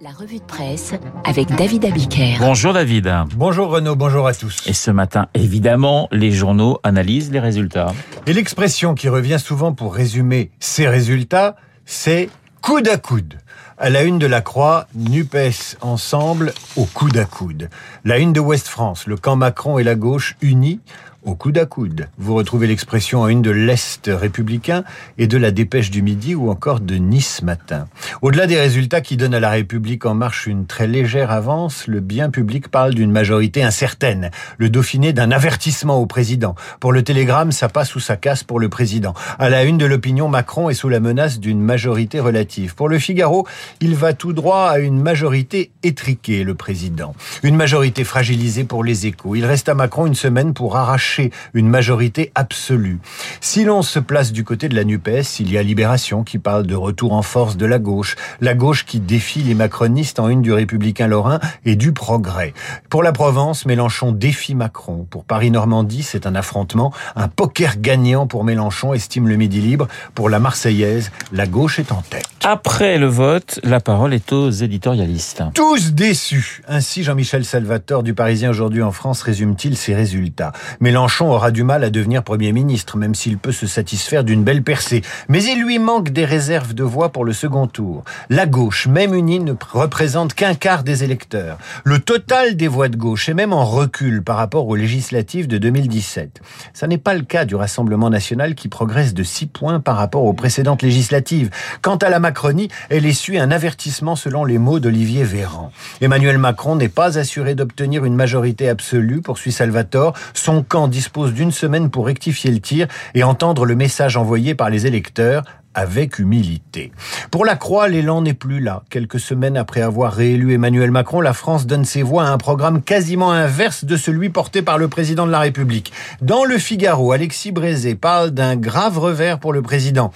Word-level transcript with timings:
La 0.00 0.10
revue 0.10 0.38
de 0.38 0.44
presse 0.44 0.94
avec 1.24 1.48
David 1.56 1.84
Abiker. 1.84 2.36
Bonjour 2.38 2.72
David. 2.72 3.12
Bonjour 3.34 3.68
Renaud, 3.68 3.96
bonjour 3.96 4.28
à 4.28 4.34
tous. 4.34 4.64
Et 4.68 4.72
ce 4.72 4.92
matin, 4.92 5.26
évidemment, 5.34 6.08
les 6.12 6.30
journaux 6.30 6.78
analysent 6.84 7.32
les 7.32 7.40
résultats. 7.40 7.92
Et 8.28 8.32
l'expression 8.32 8.94
qui 8.94 9.08
revient 9.08 9.40
souvent 9.40 9.72
pour 9.72 9.92
résumer 9.92 10.52
ces 10.60 10.86
résultats, 10.86 11.56
c'est 11.84 12.30
coude 12.62 12.86
à 12.86 12.96
coude. 12.96 13.38
À 13.76 13.90
la 13.90 14.02
une 14.02 14.20
de 14.20 14.26
la 14.26 14.40
Croix, 14.40 14.86
NUPES 14.94 15.78
ensemble 15.80 16.52
au 16.76 16.84
coude 16.84 17.16
à 17.16 17.24
coude. 17.24 17.68
La 18.04 18.18
une 18.18 18.32
de 18.32 18.40
Ouest 18.40 18.68
France, 18.68 19.08
le 19.08 19.16
camp 19.16 19.34
Macron 19.34 19.78
et 19.78 19.84
la 19.84 19.96
gauche 19.96 20.36
unis 20.42 20.80
au 21.24 21.34
coude 21.34 21.58
à 21.58 21.66
coude. 21.66 22.08
Vous 22.16 22.34
retrouvez 22.34 22.66
l'expression 22.66 23.22
en 23.22 23.28
une 23.28 23.42
de 23.42 23.50
l'Est 23.50 24.08
républicain 24.12 24.84
et 25.18 25.26
de 25.26 25.36
la 25.36 25.50
dépêche 25.50 25.90
du 25.90 26.00
midi 26.00 26.34
ou 26.34 26.48
encore 26.48 26.80
de 26.80 26.94
Nice 26.94 27.42
matin. 27.42 27.88
Au-delà 28.22 28.46
des 28.46 28.58
résultats 28.58 29.00
qui 29.00 29.16
donnent 29.16 29.34
à 29.34 29.40
la 29.40 29.50
République 29.50 30.06
en 30.06 30.14
marche 30.14 30.46
une 30.46 30.66
très 30.66 30.86
légère 30.86 31.32
avance, 31.32 31.86
le 31.86 32.00
bien 32.00 32.30
public 32.30 32.68
parle 32.68 32.94
d'une 32.94 33.10
majorité 33.10 33.62
incertaine. 33.62 34.30
Le 34.58 34.70
Dauphiné 34.70 35.12
d'un 35.12 35.30
avertissement 35.32 36.00
au 36.00 36.06
président. 36.06 36.54
Pour 36.78 36.92
le 36.92 37.02
Télégramme, 37.02 37.50
ça 37.52 37.68
passe 37.68 37.96
ou 37.96 38.00
ça 38.00 38.16
casse 38.16 38.44
pour 38.44 38.60
le 38.60 38.68
président. 38.68 39.14
À 39.38 39.50
la 39.50 39.64
une 39.64 39.78
de 39.78 39.86
l'opinion, 39.86 40.28
Macron 40.28 40.70
est 40.70 40.74
sous 40.74 40.88
la 40.88 41.00
menace 41.00 41.40
d'une 41.40 41.60
majorité 41.60 42.20
relative. 42.20 42.74
Pour 42.76 42.88
le 42.88 42.98
Figaro, 42.98 43.46
il 43.80 43.96
va 43.96 44.12
tout 44.12 44.32
droit 44.32 44.68
à 44.70 44.78
une 44.78 45.00
majorité 45.00 45.72
étriquée, 45.82 46.44
le 46.44 46.54
président. 46.54 47.14
Une 47.42 47.56
majorité 47.56 48.04
fragilisée 48.04 48.64
pour 48.64 48.84
les 48.84 49.06
échos. 49.06 49.34
Il 49.34 49.44
reste 49.44 49.68
à 49.68 49.74
Macron 49.74 50.06
une 50.06 50.14
semaine 50.14 50.54
pour 50.54 50.76
arracher 50.76 51.07
une 51.54 51.68
majorité 51.68 52.32
absolue. 52.34 52.98
Si 53.40 53.64
l'on 53.64 53.82
se 53.82 53.98
place 53.98 54.32
du 54.32 54.44
côté 54.44 54.68
de 54.68 54.74
la 54.74 54.84
NUPES, 54.84 55.40
il 55.40 55.52
y 55.52 55.58
a 55.58 55.62
Libération 55.62 56.24
qui 56.24 56.38
parle 56.38 56.66
de 56.66 56.74
retour 56.74 57.12
en 57.12 57.22
force 57.22 57.56
de 57.56 57.66
la 57.66 57.78
gauche, 57.78 58.16
la 58.40 58.54
gauche 58.54 58.84
qui 58.84 59.00
défie 59.00 59.42
les 59.42 59.54
macronistes 59.54 60.18
en 60.18 60.28
une 60.28 60.42
du 60.42 60.52
républicain 60.52 61.06
lorrain 61.06 61.40
et 61.64 61.76
du 61.76 61.92
progrès. 61.92 62.54
Pour 62.90 63.02
la 63.02 63.12
Provence, 63.12 63.66
Mélenchon 63.66 64.12
défie 64.12 64.54
Macron. 64.54 65.06
Pour 65.08 65.24
Paris-Normandie, 65.24 66.02
c'est 66.02 66.26
un 66.26 66.34
affrontement, 66.34 66.92
un 67.16 67.28
poker 67.28 67.78
gagnant 67.78 68.26
pour 68.26 68.44
Mélenchon, 68.44 68.94
estime 68.94 69.28
le 69.28 69.36
Midi 69.36 69.60
Libre. 69.60 69.88
Pour 70.14 70.28
la 70.28 70.38
Marseillaise, 70.38 71.10
la 71.32 71.46
gauche 71.46 71.78
est 71.78 71.92
en 71.92 72.02
tête. 72.02 72.26
Après 72.44 72.98
le 72.98 73.06
vote, 73.06 73.60
la 73.62 73.80
parole 73.80 74.14
est 74.14 74.32
aux 74.32 74.50
éditorialistes. 74.50 75.42
Tous 75.54 75.92
déçus. 75.92 76.62
Ainsi, 76.68 77.02
Jean-Michel 77.02 77.44
Salvatore 77.44 78.02
du 78.02 78.14
Parisien 78.14 78.50
aujourd'hui 78.50 78.82
en 78.82 78.92
France 78.92 79.22
résume-t-il 79.22 79.76
ses 79.76 79.94
résultats? 79.94 80.52
Mélenchon 80.80 80.97
aura 81.06 81.50
du 81.50 81.62
mal 81.62 81.84
à 81.84 81.90
devenir 81.90 82.22
Premier 82.22 82.52
ministre, 82.52 82.96
même 82.96 83.14
s'il 83.14 83.38
peut 83.38 83.52
se 83.52 83.66
satisfaire 83.66 84.24
d'une 84.24 84.42
belle 84.42 84.62
percée. 84.62 85.02
Mais 85.28 85.42
il 85.44 85.62
lui 85.62 85.78
manque 85.78 86.10
des 86.10 86.24
réserves 86.24 86.74
de 86.74 86.82
voix 86.82 87.10
pour 87.10 87.24
le 87.24 87.32
second 87.32 87.66
tour. 87.66 88.04
La 88.30 88.46
gauche, 88.46 88.86
même 88.86 89.14
unie, 89.14 89.40
ne 89.40 89.52
représente 89.72 90.34
qu'un 90.34 90.54
quart 90.54 90.82
des 90.82 91.04
électeurs. 91.04 91.58
Le 91.84 91.98
total 91.98 92.56
des 92.56 92.68
voix 92.68 92.88
de 92.88 92.96
gauche 92.96 93.28
est 93.28 93.34
même 93.34 93.52
en 93.52 93.64
recul 93.64 94.22
par 94.22 94.36
rapport 94.36 94.66
aux 94.66 94.76
législatives 94.76 95.46
de 95.46 95.58
2017. 95.58 96.40
Ça 96.72 96.86
n'est 96.86 96.98
pas 96.98 97.14
le 97.14 97.22
cas 97.22 97.44
du 97.44 97.54
Rassemblement 97.54 98.10
national 98.10 98.54
qui 98.54 98.68
progresse 98.68 99.14
de 99.14 99.22
6 99.22 99.46
points 99.46 99.80
par 99.80 99.96
rapport 99.96 100.24
aux 100.24 100.32
précédentes 100.32 100.82
législatives. 100.82 101.50
Quant 101.82 101.96
à 101.96 102.08
la 102.08 102.20
Macronie, 102.20 102.68
elle 102.90 103.06
essuie 103.06 103.38
un 103.38 103.50
avertissement 103.50 104.16
selon 104.16 104.44
les 104.44 104.58
mots 104.58 104.80
d'Olivier 104.80 105.24
Véran. 105.24 105.70
Emmanuel 106.00 106.38
Macron 106.38 106.76
n'est 106.76 106.88
pas 106.88 107.18
assuré 107.18 107.54
d'obtenir 107.54 108.04
une 108.04 108.14
majorité 108.14 108.68
absolue, 108.68 109.20
poursuit 109.20 109.52
Salvatore. 109.52 110.14
Son 110.34 110.62
camp 110.62 110.87
dispose 110.88 111.32
d'une 111.32 111.52
semaine 111.52 111.90
pour 111.90 112.06
rectifier 112.06 112.50
le 112.50 112.60
tir 112.60 112.88
et 113.14 113.22
entendre 113.22 113.64
le 113.64 113.76
message 113.76 114.16
envoyé 114.16 114.54
par 114.54 114.70
les 114.70 114.86
électeurs 114.86 115.44
avec 115.74 116.18
humilité. 116.18 116.90
Pour 117.30 117.44
la 117.44 117.54
Croix, 117.54 117.88
l'élan 117.88 118.22
n'est 118.22 118.34
plus 118.34 118.60
là. 118.60 118.82
Quelques 118.90 119.20
semaines 119.20 119.56
après 119.56 119.80
avoir 119.80 120.12
réélu 120.12 120.52
Emmanuel 120.52 120.90
Macron, 120.90 121.20
la 121.20 121.32
France 121.32 121.66
donne 121.66 121.84
ses 121.84 122.02
voix 122.02 122.24
à 122.24 122.30
un 122.30 122.38
programme 122.38 122.82
quasiment 122.82 123.30
inverse 123.30 123.84
de 123.84 123.96
celui 123.96 124.28
porté 124.28 124.62
par 124.62 124.78
le 124.78 124.88
président 124.88 125.24
de 125.26 125.30
la 125.30 125.38
République. 125.38 125.92
Dans 126.20 126.44
le 126.44 126.58
Figaro, 126.58 127.12
Alexis 127.12 127.52
Brézé 127.52 127.94
parle 127.94 128.30
d'un 128.30 128.56
grave 128.56 128.98
revers 128.98 129.38
pour 129.38 129.52
le 129.52 129.62
président. 129.62 130.12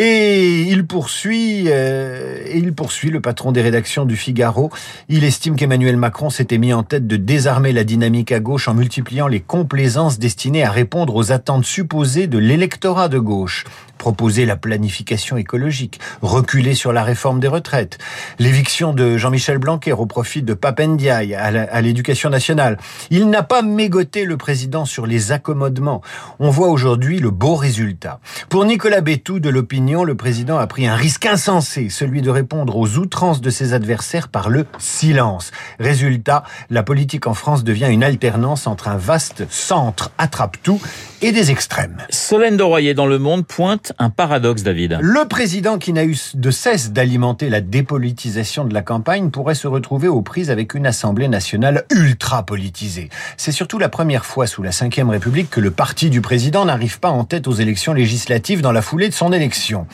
Et 0.00 0.60
il 0.60 0.86
poursuit, 0.86 1.64
euh, 1.66 2.38
et 2.46 2.58
il 2.58 2.72
poursuit 2.72 3.10
le 3.10 3.20
patron 3.20 3.50
des 3.50 3.62
rédactions 3.62 4.04
du 4.04 4.16
Figaro. 4.16 4.70
Il 5.08 5.24
estime 5.24 5.56
qu'Emmanuel 5.56 5.96
Macron 5.96 6.30
s'était 6.30 6.56
mis 6.56 6.72
en 6.72 6.84
tête 6.84 7.08
de 7.08 7.16
désarmer 7.16 7.72
la 7.72 7.82
dynamique 7.82 8.30
à 8.30 8.38
gauche 8.38 8.68
en 8.68 8.74
multipliant 8.74 9.26
les 9.26 9.40
complaisances 9.40 10.20
destinées 10.20 10.62
à 10.62 10.70
répondre 10.70 11.16
aux 11.16 11.32
attentes 11.32 11.64
supposées 11.64 12.28
de 12.28 12.38
l'électorat 12.38 13.08
de 13.08 13.18
gauche 13.18 13.64
proposer 13.98 14.46
la 14.46 14.56
planification 14.56 15.36
écologique, 15.36 16.00
reculer 16.22 16.74
sur 16.74 16.92
la 16.92 17.02
réforme 17.02 17.40
des 17.40 17.48
retraites, 17.48 17.98
l'éviction 18.38 18.92
de 18.92 19.16
Jean-Michel 19.16 19.58
Blanquer 19.58 19.92
au 19.92 20.06
profit 20.06 20.42
de 20.42 20.54
Papendiaï 20.54 21.34
à 21.34 21.80
l'éducation 21.80 22.30
nationale. 22.30 22.78
Il 23.10 23.28
n'a 23.28 23.42
pas 23.42 23.62
mégoté 23.62 24.24
le 24.24 24.36
président 24.36 24.84
sur 24.84 25.06
les 25.06 25.32
accommodements. 25.32 26.02
On 26.38 26.50
voit 26.50 26.68
aujourd'hui 26.68 27.18
le 27.18 27.30
beau 27.30 27.56
résultat. 27.56 28.20
Pour 28.48 28.64
Nicolas 28.64 29.00
Bétou 29.00 29.40
de 29.40 29.48
l'opinion, 29.48 30.04
le 30.04 30.14
président 30.14 30.58
a 30.58 30.66
pris 30.66 30.86
un 30.86 30.94
risque 30.94 31.26
insensé, 31.26 31.88
celui 31.90 32.22
de 32.22 32.30
répondre 32.30 32.76
aux 32.76 32.96
outrances 32.96 33.40
de 33.40 33.50
ses 33.50 33.72
adversaires 33.72 34.28
par 34.28 34.48
le 34.48 34.66
silence. 34.78 35.50
Résultat, 35.78 36.44
la 36.70 36.82
politique 36.82 37.26
en 37.26 37.34
France 37.34 37.64
devient 37.64 37.88
une 37.90 38.04
alternance 38.04 38.66
entre 38.66 38.88
un 38.88 38.96
vaste 38.96 39.44
centre 39.50 40.10
attrape-tout 40.18 40.80
et 41.22 41.32
des 41.32 41.50
extrêmes. 41.50 41.98
Solène 42.10 42.56
Doroyer 42.56 42.94
dans 42.94 43.06
Le 43.06 43.18
Monde 43.18 43.46
pointe 43.46 43.87
un 43.98 44.10
paradoxe, 44.10 44.62
David. 44.62 44.98
Le 45.00 45.26
président 45.26 45.78
qui 45.78 45.92
n'a 45.92 46.04
eu 46.04 46.16
de 46.34 46.50
cesse 46.50 46.92
d'alimenter 46.92 47.48
la 47.50 47.60
dépolitisation 47.60 48.64
de 48.64 48.74
la 48.74 48.82
campagne 48.82 49.30
pourrait 49.30 49.54
se 49.54 49.66
retrouver 49.66 50.08
aux 50.08 50.22
prises 50.22 50.50
avec 50.50 50.74
une 50.74 50.86
Assemblée 50.86 51.28
nationale 51.28 51.84
ultra 51.90 52.44
politisée. 52.44 53.08
C'est 53.36 53.52
surtout 53.52 53.78
la 53.78 53.88
première 53.88 54.24
fois 54.24 54.46
sous 54.46 54.62
la 54.62 54.70
Ve 54.70 55.08
République 55.08 55.50
que 55.50 55.60
le 55.60 55.70
parti 55.70 56.10
du 56.10 56.20
président 56.20 56.64
n'arrive 56.64 57.00
pas 57.00 57.10
en 57.10 57.24
tête 57.24 57.46
aux 57.46 57.52
élections 57.52 57.92
législatives 57.92 58.60
dans 58.60 58.72
la 58.72 58.82
foulée 58.82 59.08
de 59.08 59.14
son 59.14 59.32
élection. 59.32 59.86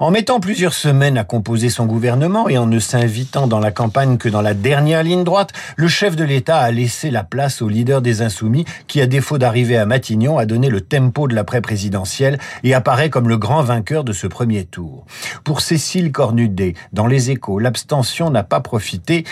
En 0.00 0.10
mettant 0.10 0.40
plusieurs 0.40 0.74
semaines 0.74 1.18
à 1.18 1.24
composer 1.24 1.70
son 1.70 1.86
gouvernement 1.86 2.48
et 2.48 2.58
en 2.58 2.66
ne 2.66 2.78
s'invitant 2.78 3.46
dans 3.46 3.60
la 3.60 3.70
campagne 3.70 4.18
que 4.18 4.28
dans 4.28 4.42
la 4.42 4.54
dernière 4.54 5.02
ligne 5.02 5.24
droite, 5.24 5.52
le 5.76 5.88
chef 5.88 6.16
de 6.16 6.24
l'État 6.24 6.58
a 6.58 6.70
laissé 6.70 7.10
la 7.10 7.24
place 7.24 7.62
au 7.62 7.68
leader 7.68 8.02
des 8.02 8.22
Insoumis 8.22 8.64
qui, 8.86 9.00
à 9.00 9.06
défaut 9.06 9.38
d'arriver 9.38 9.76
à 9.76 9.86
Matignon, 9.86 10.38
a 10.38 10.46
donné 10.46 10.68
le 10.68 10.80
tempo 10.80 11.28
de 11.28 11.34
l'après-présidentielle 11.34 12.38
et 12.62 12.74
apparaît 12.74 13.10
comme 13.10 13.28
le 13.28 13.33
grand 13.36 13.62
vainqueur 13.62 14.04
de 14.04 14.12
ce 14.12 14.26
premier 14.26 14.64
tour. 14.64 15.06
Pour 15.44 15.60
Cécile 15.60 16.12
Cornudet, 16.12 16.74
dans 16.92 17.06
Les 17.06 17.30
Échos, 17.30 17.58
l'abstention 17.58 18.30
n'a 18.30 18.42
pas 18.42 18.60
profité 18.60 19.24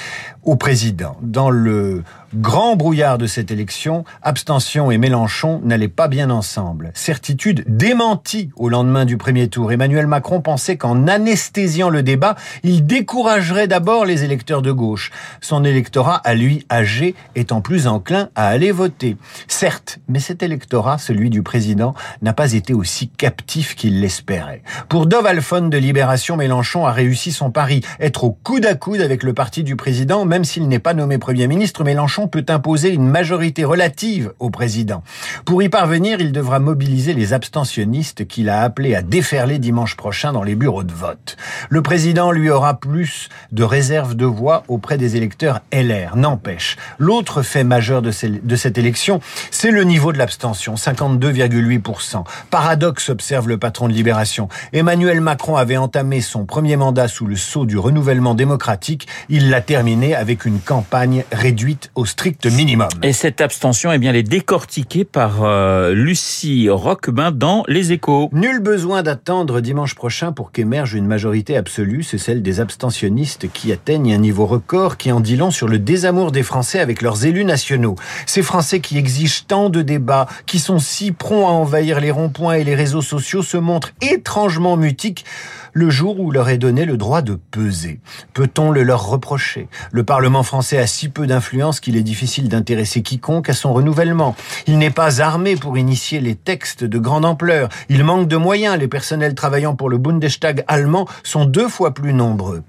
au 0.42 0.56
président. 0.56 1.16
Dans 1.22 1.50
le 1.50 2.02
grand 2.34 2.76
brouillard 2.76 3.18
de 3.18 3.26
cette 3.26 3.50
élection, 3.50 4.04
abstention 4.22 4.90
et 4.90 4.98
Mélenchon 4.98 5.60
n'allaient 5.64 5.88
pas 5.88 6.08
bien 6.08 6.30
ensemble. 6.30 6.90
Certitude 6.94 7.64
démentie 7.66 8.50
au 8.56 8.68
lendemain 8.68 9.04
du 9.04 9.16
premier 9.16 9.48
tour. 9.48 9.72
Emmanuel 9.72 10.06
Macron 10.06 10.40
pensait 10.40 10.76
qu'en 10.76 11.06
anesthésiant 11.06 11.90
le 11.90 12.02
débat, 12.02 12.36
il 12.62 12.86
découragerait 12.86 13.68
d'abord 13.68 14.04
les 14.04 14.24
électeurs 14.24 14.62
de 14.62 14.72
gauche. 14.72 15.10
Son 15.40 15.64
électorat, 15.64 16.16
à 16.24 16.34
lui 16.34 16.66
âgé, 16.70 17.14
étant 17.34 17.60
plus 17.60 17.86
enclin 17.86 18.30
à 18.34 18.48
aller 18.48 18.72
voter. 18.72 19.16
Certes, 19.48 19.98
mais 20.08 20.20
cet 20.20 20.42
électorat, 20.42 20.98
celui 20.98 21.30
du 21.30 21.42
président, 21.42 21.94
n'a 22.22 22.32
pas 22.32 22.52
été 22.52 22.74
aussi 22.74 23.08
captif 23.08 23.74
qu'il 23.74 24.00
l'espérait. 24.00 24.62
Pour 24.88 25.06
Dov 25.06 25.26
Alphone 25.26 25.70
de 25.70 25.78
Libération, 25.78 26.36
Mélenchon 26.36 26.86
a 26.86 26.92
réussi 26.92 27.32
son 27.32 27.50
pari, 27.50 27.82
être 28.00 28.24
au 28.24 28.30
coude 28.30 28.66
à 28.66 28.74
coude 28.74 29.00
avec 29.00 29.22
le 29.22 29.34
parti 29.34 29.62
du 29.62 29.76
président, 29.76 30.24
même 30.24 30.44
s'il 30.44 30.68
n'est 30.68 30.78
pas 30.78 30.94
nommé 30.94 31.18
Premier 31.18 31.46
ministre, 31.46 31.84
Mélenchon 31.84 32.21
peut 32.28 32.44
imposer 32.48 32.90
une 32.90 33.06
majorité 33.06 33.64
relative 33.64 34.32
au 34.38 34.50
président. 34.50 35.02
Pour 35.44 35.62
y 35.62 35.68
parvenir, 35.68 36.20
il 36.20 36.32
devra 36.32 36.58
mobiliser 36.58 37.14
les 37.14 37.32
abstentionnistes 37.32 38.26
qu'il 38.26 38.48
a 38.48 38.62
appelés 38.62 38.94
à 38.94 39.02
déferler 39.02 39.58
dimanche 39.58 39.96
prochain 39.96 40.32
dans 40.32 40.42
les 40.42 40.54
bureaux 40.54 40.84
de 40.84 40.92
vote. 40.92 41.36
Le 41.68 41.82
président 41.82 42.32
lui 42.32 42.50
aura 42.50 42.78
plus 42.78 43.28
de 43.52 43.64
réserves 43.64 44.14
de 44.14 44.24
voix 44.24 44.64
auprès 44.68 44.98
des 44.98 45.16
électeurs 45.16 45.60
LR. 45.72 46.16
N'empêche, 46.16 46.76
l'autre 46.98 47.42
fait 47.42 47.64
majeur 47.64 48.02
de, 48.02 48.10
cette 48.10 48.78
élection, 48.78 49.20
c'est 49.50 49.70
le 49.70 49.84
niveau 49.84 50.12
de 50.12 50.18
l'abstention, 50.18 50.74
52,8%. 50.74 52.24
Paradoxe, 52.50 53.08
observe 53.08 53.48
le 53.48 53.58
patron 53.58 53.88
de 53.88 53.92
Libération. 53.92 54.48
Emmanuel 54.72 55.20
Macron 55.20 55.56
avait 55.56 55.76
entamé 55.76 56.20
son 56.20 56.44
premier 56.44 56.76
mandat 56.76 57.08
sous 57.08 57.26
le 57.26 57.36
sceau 57.36 57.66
du 57.66 57.78
renouvellement 57.78 58.34
démocratique. 58.34 59.06
Il 59.28 59.50
l'a 59.50 59.60
terminé 59.60 60.14
avec 60.14 60.44
une 60.44 60.60
campagne 60.60 61.24
réduite 61.32 61.90
au 61.94 62.04
strict 62.12 62.44
minimum. 62.44 62.88
Et 63.02 63.14
cette 63.14 63.40
abstention, 63.40 63.90
eh 63.90 63.96
bien, 63.96 64.10
elle 64.10 64.16
est 64.16 64.22
décortiquée 64.22 65.04
par 65.04 65.42
euh, 65.44 65.94
Lucie 65.94 66.68
Roquebin 66.68 67.32
dans 67.32 67.64
Les 67.68 67.92
Échos. 67.92 68.28
Nul 68.32 68.60
besoin 68.60 69.02
d'attendre 69.02 69.60
dimanche 69.60 69.94
prochain 69.94 70.30
pour 70.30 70.52
qu'émerge 70.52 70.92
une 70.92 71.06
majorité 71.06 71.56
absolue, 71.56 72.02
c'est 72.02 72.18
celle 72.18 72.42
des 72.42 72.60
abstentionnistes 72.60 73.50
qui 73.50 73.72
atteignent 73.72 74.12
un 74.12 74.18
niveau 74.18 74.44
record 74.44 74.98
qui 74.98 75.10
en 75.10 75.20
dit 75.20 75.36
long 75.36 75.50
sur 75.50 75.68
le 75.68 75.78
désamour 75.78 76.32
des 76.32 76.42
Français 76.42 76.80
avec 76.80 77.00
leurs 77.00 77.24
élus 77.24 77.46
nationaux. 77.46 77.96
Ces 78.26 78.42
Français 78.42 78.80
qui 78.80 78.98
exigent 78.98 79.44
tant 79.48 79.70
de 79.70 79.80
débats, 79.80 80.26
qui 80.44 80.58
sont 80.58 80.78
si 80.78 81.12
prompts 81.12 81.48
à 81.48 81.52
envahir 81.52 81.98
les 81.98 82.10
ronds-points 82.10 82.56
et 82.56 82.64
les 82.64 82.74
réseaux 82.74 83.00
sociaux 83.00 83.42
se 83.42 83.56
montrent 83.56 83.92
étrangement 84.02 84.76
mutiques 84.76 85.24
le 85.72 85.90
jour 85.90 86.20
où 86.20 86.30
leur 86.30 86.48
est 86.48 86.58
donné 86.58 86.84
le 86.84 86.96
droit 86.96 87.22
de 87.22 87.38
peser. 87.50 88.00
Peut-on 88.34 88.70
le 88.70 88.82
leur 88.82 89.06
reprocher? 89.06 89.68
Le 89.90 90.04
Parlement 90.04 90.42
français 90.42 90.78
a 90.78 90.86
si 90.86 91.08
peu 91.08 91.26
d'influence 91.26 91.80
qu'il 91.80 91.96
est 91.96 92.01
difficile 92.02 92.48
d'intéresser 92.48 93.02
quiconque 93.02 93.48
à 93.48 93.54
son 93.54 93.72
renouvellement. 93.72 94.34
Il 94.66 94.78
n'est 94.78 94.90
pas 94.90 95.20
armé 95.20 95.56
pour 95.56 95.78
initier 95.78 96.20
les 96.20 96.34
textes 96.34 96.84
de 96.84 96.98
grande 96.98 97.24
ampleur. 97.24 97.68
Il 97.88 98.04
manque 98.04 98.28
de 98.28 98.36
moyens. 98.36 98.78
Les 98.78 98.88
personnels 98.88 99.34
travaillant 99.34 99.74
pour 99.74 99.90
le 99.90 99.98
Bundestag 99.98 100.64
allemand 100.68 101.06
sont 101.22 101.44
deux 101.44 101.68
fois 101.68 101.94
plus 101.94 102.12
nombreux. 102.12 102.62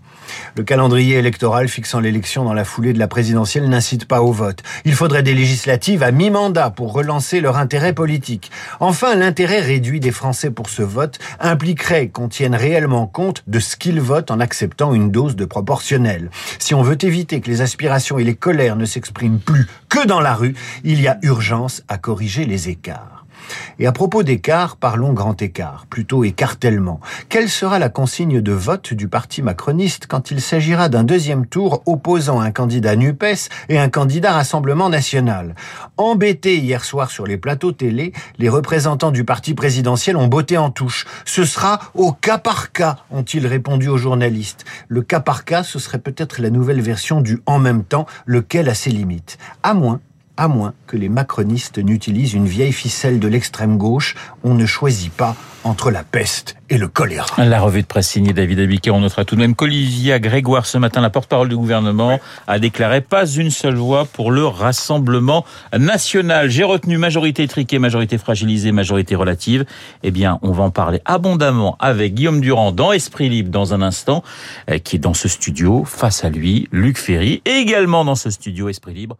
Le 0.55 0.63
calendrier 0.63 1.17
électoral 1.17 1.67
fixant 1.67 1.99
l'élection 1.99 2.43
dans 2.43 2.53
la 2.53 2.65
foulée 2.65 2.93
de 2.93 2.99
la 2.99 3.07
présidentielle 3.07 3.67
n'incite 3.67 4.05
pas 4.05 4.21
au 4.21 4.31
vote. 4.31 4.61
Il 4.85 4.93
faudrait 4.93 5.23
des 5.23 5.33
législatives 5.33 6.03
à 6.03 6.11
mi-mandat 6.11 6.69
pour 6.69 6.93
relancer 6.93 7.41
leur 7.41 7.57
intérêt 7.57 7.93
politique. 7.93 8.51
Enfin, 8.79 9.15
l'intérêt 9.15 9.61
réduit 9.61 9.99
des 9.99 10.11
Français 10.11 10.51
pour 10.51 10.69
ce 10.69 10.83
vote 10.83 11.19
impliquerait 11.39 12.07
qu'on 12.07 12.29
tienne 12.29 12.55
réellement 12.55 13.07
compte 13.07 13.43
de 13.47 13.59
ce 13.59 13.75
qu'ils 13.75 14.01
votent 14.01 14.31
en 14.31 14.39
acceptant 14.39 14.93
une 14.93 15.11
dose 15.11 15.35
de 15.35 15.45
proportionnel. 15.45 16.29
Si 16.59 16.73
on 16.73 16.83
veut 16.83 17.03
éviter 17.03 17.41
que 17.41 17.49
les 17.49 17.61
aspirations 17.61 18.19
et 18.19 18.23
les 18.23 18.35
colères 18.35 18.75
ne 18.75 18.85
s'expriment 18.85 19.39
plus 19.39 19.67
que 19.89 20.05
dans 20.05 20.21
la 20.21 20.33
rue, 20.33 20.55
il 20.83 21.01
y 21.01 21.07
a 21.07 21.17
urgence 21.21 21.83
à 21.87 21.97
corriger 21.97 22.45
les 22.45 22.69
écarts. 22.69 23.12
Et 23.79 23.87
à 23.87 23.91
propos 23.91 24.23
d'écart, 24.23 24.77
parlons 24.77 25.13
grand 25.13 25.41
écart, 25.41 25.85
plutôt 25.89 26.23
écartèlement. 26.23 26.99
Quelle 27.29 27.49
sera 27.49 27.79
la 27.79 27.89
consigne 27.89 28.41
de 28.41 28.51
vote 28.51 28.93
du 28.93 29.07
parti 29.07 29.41
macroniste 29.41 30.07
quand 30.07 30.31
il 30.31 30.41
s'agira 30.41 30.89
d'un 30.89 31.03
deuxième 31.03 31.45
tour 31.45 31.83
opposant 31.85 32.39
un 32.39 32.51
candidat 32.51 32.95
NUPES 32.95 33.49
et 33.69 33.79
un 33.79 33.89
candidat 33.89 34.33
Rassemblement 34.33 34.89
national? 34.89 35.55
Embêtés 35.97 36.57
hier 36.57 36.85
soir 36.85 37.09
sur 37.09 37.25
les 37.25 37.37
plateaux 37.37 37.71
télé, 37.71 38.13
les 38.37 38.49
représentants 38.49 39.11
du 39.11 39.23
parti 39.23 39.53
présidentiel 39.53 40.17
ont 40.17 40.27
botté 40.27 40.57
en 40.57 40.69
touche. 40.69 41.05
Ce 41.25 41.45
sera 41.45 41.79
au 41.93 42.11
cas 42.11 42.37
par 42.37 42.71
cas, 42.71 42.97
ont-ils 43.11 43.47
répondu 43.47 43.87
aux 43.87 43.97
journalistes. 43.97 44.65
Le 44.87 45.01
cas 45.01 45.19
par 45.19 45.45
cas, 45.45 45.63
ce 45.63 45.79
serait 45.79 45.99
peut-être 45.99 46.41
la 46.41 46.49
nouvelle 46.49 46.81
version 46.81 47.21
du 47.21 47.41
en 47.45 47.59
même 47.59 47.83
temps, 47.83 48.05
lequel 48.25 48.69
a 48.69 48.75
ses 48.75 48.91
limites. 48.91 49.37
À 49.63 49.73
moins 49.73 49.99
à 50.37 50.47
moins 50.47 50.73
que 50.87 50.97
les 50.97 51.09
macronistes 51.09 51.77
n'utilisent 51.77 52.33
une 52.33 52.47
vieille 52.47 52.73
ficelle 52.73 53.19
de 53.19 53.27
l'extrême 53.27 53.77
gauche, 53.77 54.15
on 54.43 54.53
ne 54.53 54.65
choisit 54.65 55.11
pas 55.11 55.35
entre 55.63 55.91
la 55.91 56.03
peste 56.03 56.55
et 56.69 56.77
le 56.77 56.87
choléra. 56.87 57.25
La 57.43 57.61
revue 57.61 57.81
de 57.81 57.87
presse 57.87 58.09
signée 58.09 58.33
David 58.33 58.59
Abiquet, 58.59 58.89
on 58.89 58.99
notera 58.99 59.25
tout 59.25 59.35
de 59.35 59.39
même 59.39 59.55
qu'Olivia 59.55 60.19
Grégoire, 60.19 60.65
ce 60.65 60.77
matin, 60.77 61.01
la 61.01 61.09
porte-parole 61.09 61.49
du 61.49 61.55
gouvernement, 61.55 62.19
a 62.47 62.59
déclaré 62.59 63.01
pas 63.01 63.25
une 63.25 63.49
seule 63.49 63.75
voix 63.75 64.05
pour 64.05 64.31
le 64.31 64.45
Rassemblement 64.45 65.45
national. 65.77 66.49
J'ai 66.49 66.63
retenu 66.63 66.97
majorité 66.97 67.43
étriquée, 67.43 67.79
majorité 67.79 68.17
fragilisée, 68.17 68.71
majorité 68.71 69.15
relative. 69.15 69.65
Eh 70.03 70.11
bien, 70.11 70.39
on 70.41 70.51
va 70.51 70.63
en 70.63 70.71
parler 70.71 71.01
abondamment 71.05 71.77
avec 71.79 72.13
Guillaume 72.13 72.41
Durand 72.41 72.71
dans 72.71 72.91
Esprit 72.91 73.29
Libre 73.29 73.49
dans 73.49 73.73
un 73.73 73.81
instant, 73.81 74.23
eh, 74.67 74.79
qui 74.79 74.97
est 74.97 74.99
dans 74.99 75.13
ce 75.13 75.27
studio, 75.27 75.85
face 75.85 76.25
à 76.25 76.29
lui, 76.29 76.67
Luc 76.71 76.97
Ferry, 76.97 77.41
et 77.45 77.57
également 77.57 78.03
dans 78.03 78.15
ce 78.15 78.29
studio 78.29 78.69
Esprit 78.69 78.93
Libre, 78.93 79.17